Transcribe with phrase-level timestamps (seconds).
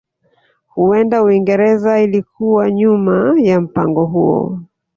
[0.67, 4.59] Huenda Uingereza ilikuwa nyuma ya mpango huo